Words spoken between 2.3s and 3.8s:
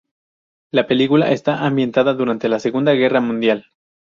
la Segunda Guerra Mundial.